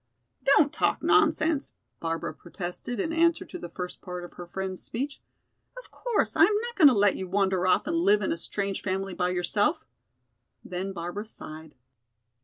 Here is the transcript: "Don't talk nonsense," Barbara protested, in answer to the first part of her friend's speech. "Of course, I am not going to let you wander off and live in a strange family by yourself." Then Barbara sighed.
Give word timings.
"Don't 0.43 0.73
talk 0.73 1.03
nonsense," 1.03 1.75
Barbara 1.99 2.33
protested, 2.33 2.99
in 2.99 3.13
answer 3.13 3.45
to 3.45 3.59
the 3.59 3.69
first 3.69 4.01
part 4.01 4.23
of 4.25 4.33
her 4.33 4.47
friend's 4.47 4.81
speech. 4.81 5.21
"Of 5.77 5.91
course, 5.91 6.35
I 6.35 6.43
am 6.45 6.57
not 6.63 6.75
going 6.75 6.87
to 6.87 6.95
let 6.95 7.17
you 7.17 7.27
wander 7.27 7.67
off 7.67 7.85
and 7.85 7.97
live 7.97 8.23
in 8.23 8.31
a 8.31 8.37
strange 8.37 8.81
family 8.81 9.13
by 9.13 9.29
yourself." 9.29 9.85
Then 10.65 10.91
Barbara 10.91 11.27
sighed. 11.27 11.75